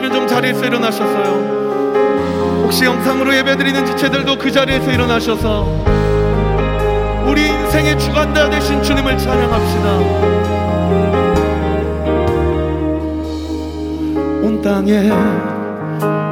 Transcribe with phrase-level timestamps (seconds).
[0.00, 2.62] 계시면 좀 자리에서 일어나셨어요.
[2.62, 5.66] 혹시 영상으로 예배드리는 지체들도 그 자리에서 일어나셔서
[7.26, 9.96] 우리 인생의 주관자 되신 주님을 찬양합시다.
[14.42, 15.10] 온 땅에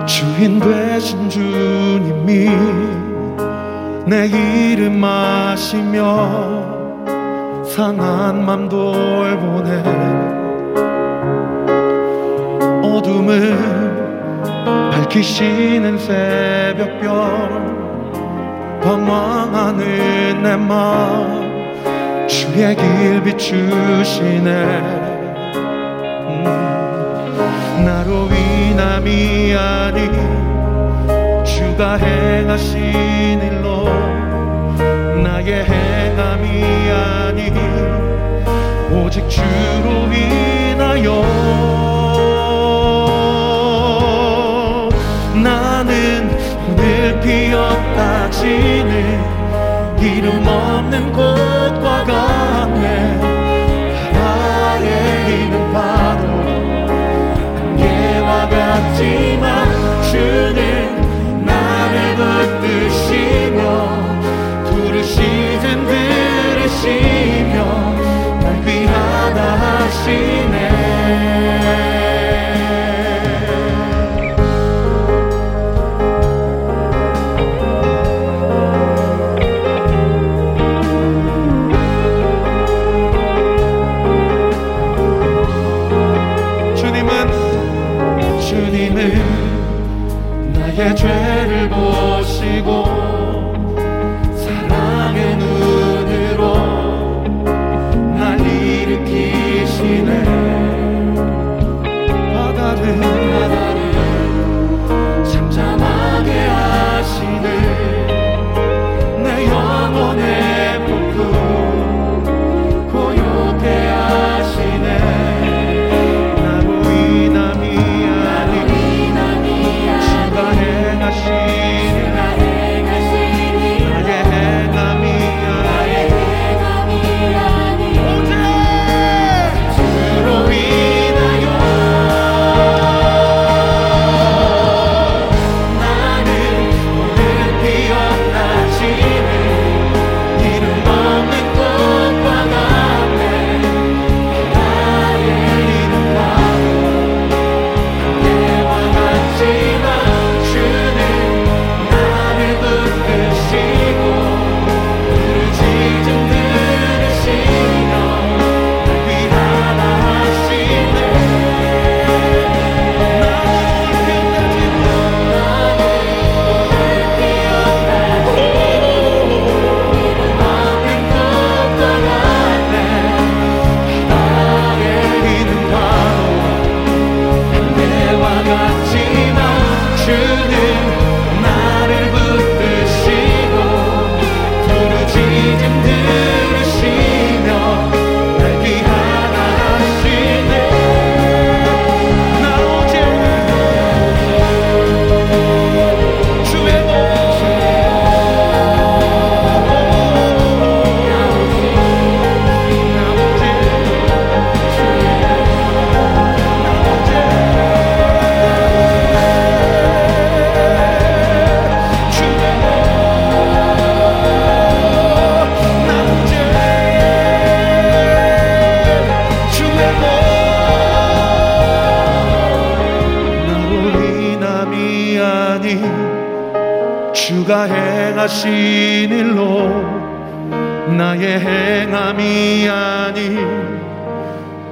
[0.07, 2.49] 주인 되신 주님이
[4.07, 6.65] 내 이름 마시며
[7.65, 10.48] 상한 맘 돌보네
[12.99, 13.55] 어둠을
[14.91, 17.11] 밝히시는 새벽별
[18.83, 24.51] 방황하는 내 마음 주의 길 비추시네.
[26.27, 26.45] 음,
[27.85, 30.09] 나로 인함이 아니
[31.45, 32.83] 주가 행하신
[33.43, 33.85] 일로
[35.23, 37.53] 나의 행함이 아니
[38.93, 41.68] 오직 주로 인하여
[50.99, 51.23] 能过
[51.81, 51.98] 关。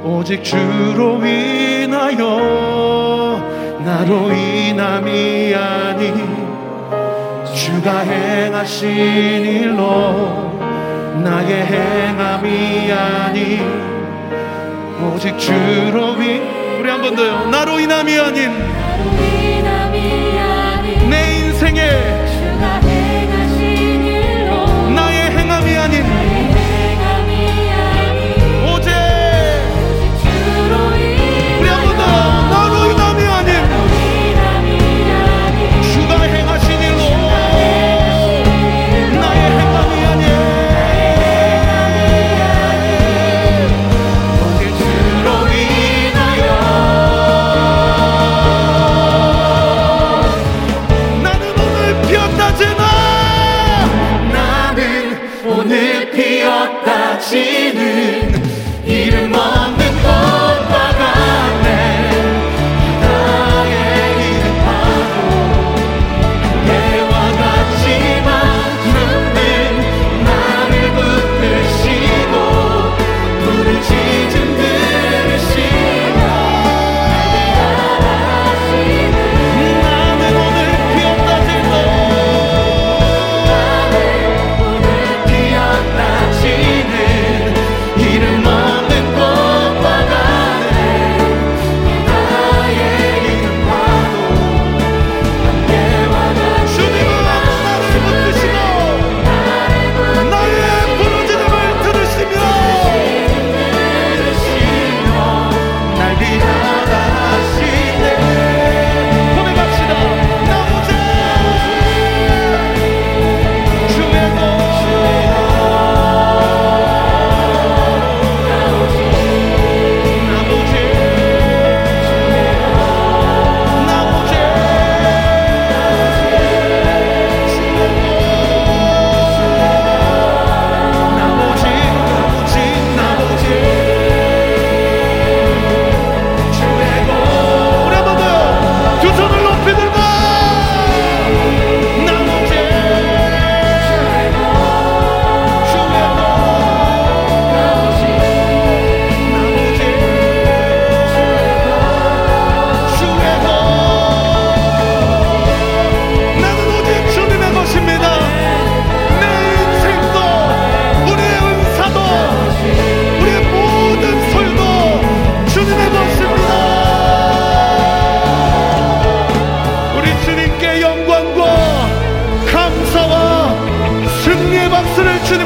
[0.09, 2.26] 오직 주로 인하여
[3.85, 6.12] 나로 인함이 아니
[7.53, 10.53] 주가 행하신 일로
[11.25, 13.61] 나의 행함이 아니
[15.12, 16.43] 오직 주로 인
[16.79, 17.47] 우리 한 번 더요.
[17.50, 18.52] 나로 인함이 아닌
[21.11, 22.15] 내 인생에
[57.20, 57.95] 지는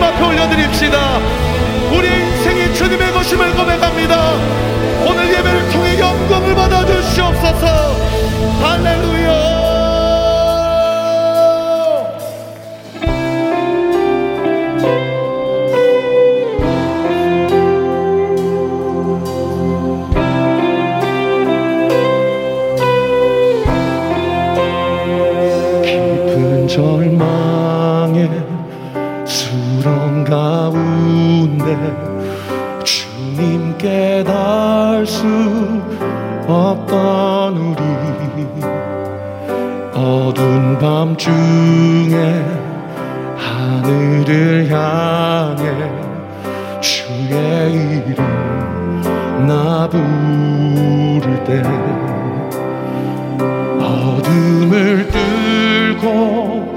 [0.00, 1.18] 주님 앞에 올려드립시다.
[1.92, 4.32] 우리 인생이 주님의 것임을 고백합니다.
[5.06, 7.66] 오늘 예배를 통해 영광을 받아 주시옵소서.
[8.62, 9.50] 할렐루야.
[26.68, 27.49] 절망
[50.60, 51.62] 부를 때
[53.82, 56.76] 어둠을 뚫고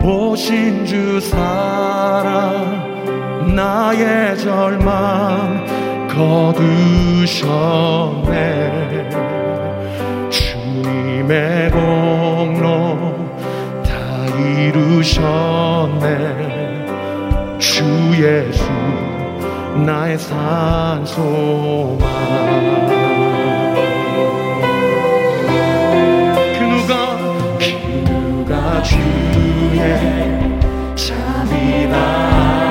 [0.00, 2.82] 보신 주 사랑
[3.54, 5.66] 나의 절망
[6.08, 7.38] 거두셨네.
[10.28, 13.14] 주님의 공로
[13.82, 16.02] 다 이루셨네.
[17.58, 17.82] 주
[18.16, 18.70] 예수.
[19.76, 21.98] 나의 산소만.
[26.58, 27.16] 그 누가
[27.58, 27.64] 그
[28.04, 29.80] 누가 주의
[30.94, 32.61] 참이라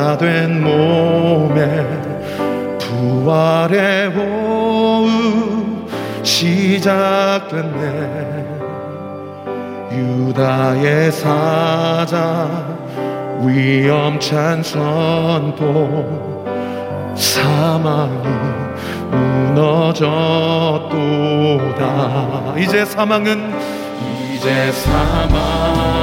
[0.00, 1.84] 나 된 몸에
[2.78, 5.86] 부활의 오후
[6.22, 7.80] 시작됐네.
[9.92, 12.48] 유다의 사자
[13.42, 16.46] 위험찬 선포
[17.14, 18.26] 사망이
[19.10, 20.14] 무너졌도다.
[22.56, 23.52] 이제 사망은
[24.32, 25.99] 이제 사망.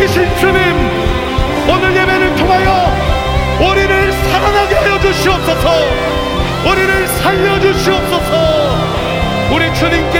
[0.00, 0.56] 살아계신 주님
[1.68, 2.90] 오늘 예배를 통하여
[3.60, 5.70] 우리를 살아나게 하여 주시옵소서.
[6.70, 8.76] 우리를 살려주시옵소서.
[9.52, 10.18] 우리 주님께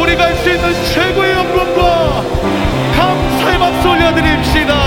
[0.00, 2.22] 우리가 할 수 있는 최고의 영광과
[2.96, 4.85] 감사의 박수 올려드립시다.